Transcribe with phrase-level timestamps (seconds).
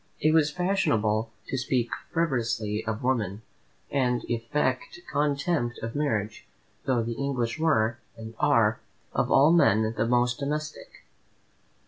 [0.19, 3.43] It was fashionable to speak frivolously of women,
[3.91, 6.47] and affect contempt of marriage,
[6.85, 8.79] though the English were, and are,
[9.13, 11.05] of all men the most domestic.